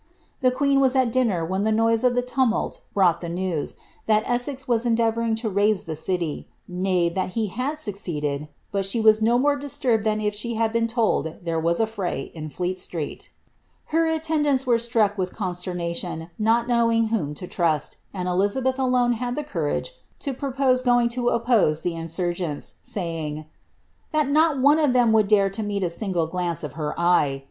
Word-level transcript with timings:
The 0.39 0.49
queen 0.49 0.79
was 0.79 0.95
at 0.95 1.11
dinner 1.11 1.45
when 1.45 1.61
the 1.61 1.71
noise 1.71 2.03
of 2.03 2.15
the 2.15 2.23
tumult 2.23 2.81
brought 2.91 3.21
the 3.21 3.29
news, 3.29 3.75
that 4.07 4.27
Essex 4.27 4.67
was 4.67 4.83
endeavouring 4.83 5.35
to 5.35 5.47
raise 5.47 5.83
the 5.83 5.95
city; 5.95 6.47
nay, 6.67 7.07
that 7.07 7.33
he 7.37 7.49
had 7.49 7.77
succeeded; 7.77 8.47
but 8.71 8.83
she 8.83 8.99
was 8.99 9.21
no 9.21 9.37
more 9.37 9.55
disturbed 9.55 10.03
than 10.03 10.19
if 10.19 10.33
she 10.33 10.55
had 10.55 10.73
been 10.73 10.87
told 10.87 11.35
there 11.45 11.59
was 11.59 11.79
a 11.79 11.85
fny 11.85 12.31
in 12.33 12.49
Fleet 12.49 12.79
Street 12.79 13.29
Her 13.93 14.07
attend 14.07 14.47
ants 14.47 14.65
were 14.65 14.79
struck 14.79 15.19
with 15.19 15.35
consternation, 15.35 16.31
not 16.39 16.67
knowing 16.67 17.09
whom 17.09 17.35
to 17.35 17.45
trust; 17.45 17.97
and 18.11 18.27
Elizabeth 18.27 18.79
alone 18.79 19.13
had 19.13 19.35
the 19.35 19.43
courage 19.43 19.93
to 20.17 20.33
propose 20.33 20.81
going 20.81 21.09
to 21.09 21.27
oppose 21.29 21.81
the 21.81 21.91
insur 21.93 22.33
gents, 22.33 22.77
saying, 22.81 23.35
^ 23.35 23.45
that 24.13 24.27
not 24.31 24.59
one 24.59 24.79
of 24.79 24.93
them 24.93 25.11
would 25.11 25.27
dare 25.27 25.51
to 25.51 25.61
meet 25.61 25.83
a 25.83 25.91
single 25.91 26.25
glance 26.25 26.63
of 26.63 26.73
her 26.73 26.99
eye. 26.99 27.39